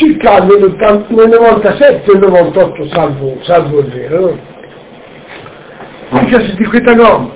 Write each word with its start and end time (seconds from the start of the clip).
circa 0.00 0.38
nel 0.44 0.74
97 1.08 2.10
e 2.10 2.18
98 2.18 2.88
salvo, 2.88 3.36
salvo 3.42 3.80
il 3.80 3.86
vero, 3.88 4.38
no? 6.08 6.20
Dice 6.20 6.54
di 6.54 6.64
questa 6.64 6.94
gomma, 6.94 7.30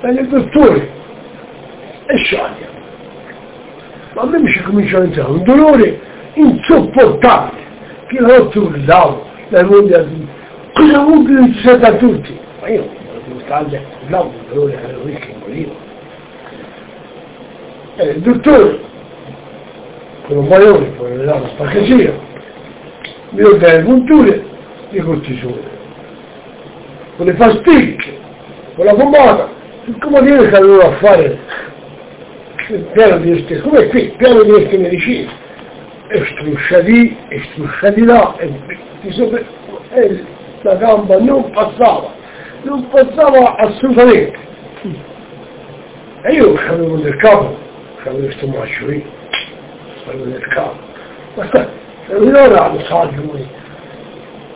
dagli 0.00 0.20
dottori 0.28 0.88
e 2.06 2.16
scioglie. 2.18 2.68
Ma 4.14 4.22
a 4.22 4.26
me 4.26 4.38
mi 4.38 4.50
ci 4.52 4.62
comincia 4.62 4.98
a 4.98 5.02
entrare 5.02 5.30
un 5.30 5.42
dolore 5.42 6.00
insopportabile, 6.34 7.62
che 8.06 8.20
notte 8.20 8.58
urlavo, 8.58 9.26
la 9.48 9.64
moglie 9.64 10.08
cosa 10.72 10.98
vuoi 11.00 11.24
che 11.24 11.32
non 11.32 11.52
ci 11.52 11.60
sia 11.60 11.76
da 11.76 11.92
tutti? 11.94 12.38
Ma 12.60 12.68
io 12.68 12.88
stare, 13.44 13.86
urlavo 14.04 14.28
un 14.28 14.54
dolore, 14.54 14.80
ero 14.82 15.02
che 15.02 15.34
morivo. 15.40 15.72
E 17.96 18.04
il 18.04 18.20
dottore, 18.20 18.78
con 20.30 20.38
un 20.38 21.16
mi 21.16 21.24
dava 21.24 21.38
una 21.38 21.48
spaccatura, 21.48 22.12
mi 23.30 23.42
dà 23.42 23.56
delle 23.56 23.82
punture 23.82 24.44
di 24.90 25.00
cortisone, 25.00 25.60
con 27.16 27.26
le 27.26 27.34
pasticche, 27.34 28.18
con 28.76 28.84
la 28.84 28.94
pomata, 28.94 29.48
il 29.86 29.98
comodino 29.98 30.42
che 30.42 30.56
avevo 30.56 30.82
a 30.82 30.92
fare 30.98 31.38
piano 32.92 33.18
di 33.18 33.30
queste, 33.30 33.60
come 33.60 33.88
qui, 33.88 34.14
piano 34.16 34.42
di 34.44 34.50
queste 34.50 34.78
medicine, 34.78 35.28
e 36.06 36.24
struscia 36.24 36.80
di, 36.80 37.16
e 37.28 37.42
struscia 37.50 37.90
di 37.90 38.04
là, 38.04 38.36
e, 38.38 38.52
di 39.00 39.10
sopra, 39.10 39.40
e 39.94 40.24
la 40.62 40.74
gamba 40.76 41.18
non 41.18 41.50
passava, 41.50 42.12
non 42.62 42.88
passava 42.88 43.56
assolutamente. 43.56 44.38
E 46.22 46.32
io 46.34 46.54
avevo 46.68 46.96
nel 46.98 47.16
capo, 47.16 47.56
avevo 48.04 48.26
questo 48.26 48.46
macio 48.46 48.86
lì, 48.86 49.18
nel 50.12 50.46
capo, 50.48 50.76
ma 51.34 51.46
sta, 51.46 51.68
era 52.06 52.68
lo 52.68 52.80
saggio, 52.84 53.38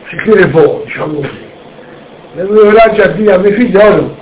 si 0.07 0.15
chiede 0.23 0.47
poi, 0.49 0.83
diciamo 0.85 1.13
così. 1.15 1.43
Le 2.35 2.41
avevo 2.41 2.93
già 2.93 3.07
dire 3.07 3.33
a 3.33 3.37
mio 3.37 3.51
figliolo, 3.51 4.15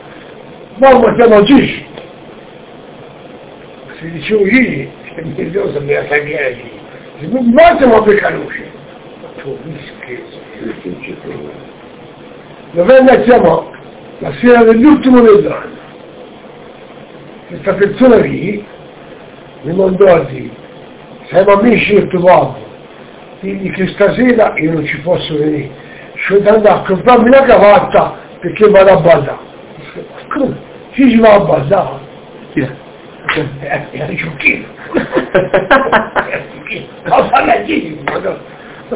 mamma 0.77 1.15
siamo 1.15 1.35
agisci, 1.35 1.85
se 3.99 4.11
dicevo 4.11 4.45
ieri, 4.45 4.91
mi 5.23 5.33
figlio 5.35 5.71
sapeva 5.71 6.03
tagliare 6.03 6.53
lì, 6.53 6.71
se 7.19 7.27
non 7.27 7.51
basta 7.51 8.01
per 8.01 8.15
caluce, 8.15 8.71
tu 9.41 9.57
mi 9.63 9.77
scherzi, 9.97 11.17
Novella 12.71 13.21
siamo 13.23 13.71
la 14.19 14.31
sera 14.39 14.63
dell'ultimo 14.63 15.21
dell'anno. 15.21 15.81
Questa 17.47 17.73
persona 17.73 18.15
lì 18.17 18.65
mi 19.61 19.73
mandò 19.73 20.05
a 20.05 20.19
dire, 20.21 20.49
siamo 21.27 21.51
amici 21.53 21.93
del 21.93 22.07
tuo 22.07 22.19
babbo, 22.19 22.57
digli 23.39 23.71
che 23.71 23.87
stasera 23.87 24.53
io 24.57 24.73
non 24.73 24.85
ci 24.85 24.99
posso 24.99 25.37
venire, 25.37 25.69
sto 26.25 26.35
andando 26.35 26.69
a 26.69 26.83
comprarmi 26.85 27.27
una 27.27 27.43
cavatta 27.43 28.15
perché 28.39 28.69
vado 28.69 28.91
a 28.91 28.99
ballare. 28.99 29.51
Come? 30.29 30.57
Chi 30.91 31.09
ci 31.09 31.19
va 31.19 31.33
a 31.33 31.39
ballare? 31.39 32.11
Yeah. 32.53 32.81
Era 33.91 34.05
di 34.05 34.17
ciocchino. 34.17 34.65
Ma 37.05 37.29
parla 37.29 37.55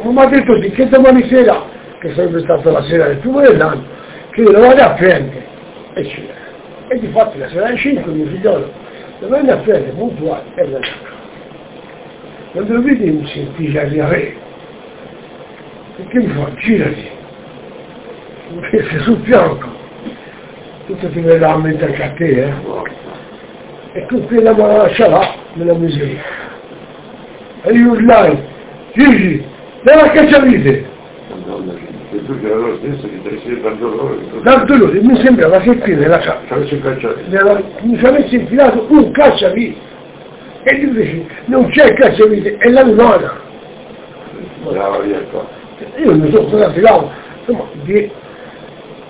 mi 0.03 0.19
ha 0.19 0.25
detto 0.25 0.61
sì, 0.61 0.69
che 0.71 0.87
domani 0.89 1.27
sera, 1.27 1.63
che 1.99 2.13
sarebbe 2.13 2.41
stata 2.41 2.71
la 2.71 2.83
sera 2.83 3.07
del 3.07 3.17
primo 3.17 3.39
dell'anno, 3.41 3.83
che 4.31 4.41
io 4.41 4.51
lo 4.51 4.59
vado 4.59 4.81
a 4.81 4.89
prendere. 4.91 5.45
E 5.93 6.03
c'era. 6.03 6.33
E 6.89 6.99
di 6.99 7.07
fatto 7.07 7.37
la 7.37 7.47
sera 7.49 7.67
alle 7.67 7.77
5 7.77 8.11
mio 8.11 8.27
figliolo 8.27 8.71
lo 9.19 9.27
venne 9.29 9.51
a 9.51 9.57
prendere 9.57 9.91
puntuale 9.91 10.43
e 10.55 10.63
venne 10.63 11.15
a 12.59 12.79
mi 12.79 13.27
sentì 13.27 13.71
già 13.71 13.83
di 13.83 13.99
avere. 13.99 14.35
Perché 15.95 16.19
mi 16.19 16.27
fa, 16.27 16.53
girati. 16.55 17.09
Mi 18.49 18.61
fece 18.69 18.99
sul 18.99 19.19
fianco. 19.23 19.67
Tutto 20.87 21.07
ti 21.09 21.19
verrà 21.19 21.53
a 21.53 21.57
mente 21.57 21.85
anche 21.85 22.03
a 22.03 22.11
te, 22.11 22.45
eh? 22.45 22.53
E 23.93 24.05
con 24.07 24.25
quella 24.25 24.53
mano 24.53 24.77
lasciava, 24.77 25.35
me 25.53 25.65
la 25.65 25.73
mise 25.73 26.03
lì. 26.03 26.19
E 27.63 27.73
io 27.73 27.91
urlai, 27.91 28.37
Gigi, 28.93 29.43
dai 29.83 29.95
la 30.01 30.11
cacciavite! 30.11 30.85
Madonna, 31.29 31.73
e 31.73 32.25
tu 32.25 32.39
che 32.39 32.45
era 32.45 32.55
lo 32.55 32.77
stesso 32.77 33.07
che 33.09 33.21
ti 33.29 33.41
sei 33.43 33.61
dal 33.61 33.77
dolore. 33.77 34.17
Dal 34.41 34.65
dolore 34.65 35.01
mi 35.01 35.19
sembrava 35.21 35.59
che 35.59 35.77
qui 35.77 35.95
nella 35.95 36.19
nella- 37.27 37.61
mi 37.81 37.97
ci 37.97 38.05
avesse 38.05 38.35
infilato 38.35 38.85
un 38.89 39.11
cacciavite. 39.11 39.95
E 40.63 40.75
gli 40.75 40.87
dice, 40.87 41.25
non 41.45 41.69
c'è 41.69 41.93
cacciavite, 41.93 42.57
è 42.57 42.69
la 42.69 42.83
lunana. 42.83 43.45
Io 45.97 46.15
non 46.15 46.29
so 46.31 46.43
cosa 46.45 46.71
tiravo, 46.71 47.09
insomma, 47.39 47.69
di... 47.83 48.11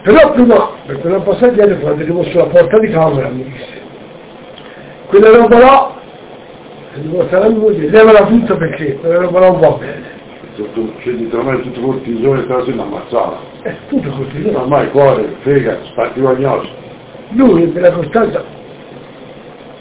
però 0.04 0.32
prima, 0.34 0.70
perché 0.86 1.08
non 1.08 1.24
passati 1.24 1.60
anni 1.62 1.80
quando 1.80 2.04
ero 2.04 2.24
sulla 2.24 2.46
porta 2.46 2.78
di 2.80 2.90
camera 2.90 3.30
mi 3.30 3.44
disse, 3.44 3.82
quella 5.08 5.30
roba 5.30 5.60
là, 5.60 5.96
se 6.94 7.02
devo 7.02 7.26
stare 7.28 7.46
a 7.46 7.50
moglie, 7.50 7.90
levala 7.90 8.26
tutta 8.26 8.56
perché 8.56 8.98
quella 8.98 9.20
roba 9.20 9.40
là 9.40 9.48
non 9.48 9.60
va 9.60 9.70
bene. 9.72 10.16
Sotto, 10.56 10.92
scendi 11.00 11.30
tra 11.30 11.44
me 11.44 11.58
e 11.58 11.62
tutto 11.62 11.82
cortisone, 11.82 12.44
stava 12.44 12.64
sendo 12.66 12.82
ammazzato. 12.82 13.38
È 13.62 13.76
tutto 13.88 14.10
no? 14.10 14.60
Ormai 14.60 14.90
cuore, 14.90 15.36
fega, 15.42 15.78
sparti 15.84 16.20
guagnosi. 16.20 16.70
Lui 17.30 17.72
nella 17.72 17.92
costanza, 17.92 18.44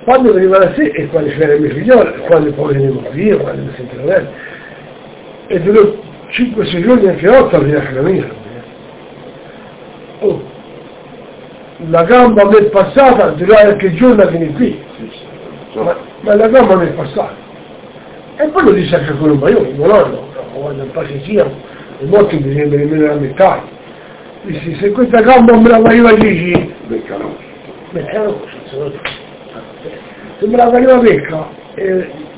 quando 0.07 0.33
veniva 0.33 0.59
da 0.59 0.73
sé 0.75 0.85
e 0.85 1.09
quando 1.09 1.31
c'era 1.31 1.55
il 1.55 1.63
mio 1.63 1.71
figliolo, 1.75 2.13
quando 2.29 2.53
poi 2.53 2.75
venivo 2.75 3.03
io, 3.13 3.39
quando 3.39 3.63
mi 3.63 3.73
sentivo 3.75 4.05
bene, 4.05 4.29
e 5.49 5.61
durò 5.61 5.81
5-6 6.31 6.81
giorni 6.81 7.09
anche 7.09 7.29
8 7.29 7.57
a 7.57 7.59
venire 7.59 7.79
a 7.79 7.83
casa 7.83 8.01
mia. 8.03 8.29
Oh, 10.21 10.43
la 11.91 12.05
gamba 12.05 12.45
mi 12.45 12.55
è 12.55 12.65
passata, 12.67 13.31
durò 13.31 13.57
anche 13.57 13.87
il 13.87 13.97
giorno 13.97 14.23
a 14.23 14.27
venire 14.27 14.53
qui, 14.53 14.81
ma, 15.75 15.97
ma 16.21 16.35
la 16.37 16.49
gamba 16.51 16.77
mi 16.77 16.87
è 16.87 16.91
passata. 16.91 17.35
E 18.37 18.47
poi 18.47 18.63
lo 18.63 18.73
disse 18.75 18.95
anche 18.95 19.17
con 19.17 19.31
un 19.31 19.39
baione, 19.41 19.73
non 19.73 19.91
hanno, 19.91 20.29
quando 20.53 20.85
pace 20.93 21.21
siano, 21.25 21.51
e 21.99 22.05
molti 22.05 22.37
mi 22.37 22.55
sembra 22.55 22.79
nemmeno 22.79 23.07
la 23.07 23.15
metà. 23.15 23.61
Dissi, 24.43 24.77
se 24.77 24.93
questa 24.93 25.21
gamba 25.21 25.57
me 25.57 25.69
la 25.69 25.81
variva 25.81 26.13
dici, 26.13 26.75
beccano. 26.87 27.35
Beh, 27.91 28.05
era 28.07 28.33
così, 29.65 29.81
se 29.81 29.89
no- 29.91 30.35
se 30.39 30.47
me 30.47 30.57
la 30.57 30.71
veniva 30.71 30.99
becca, 30.99 31.57
eh, 31.75 32.36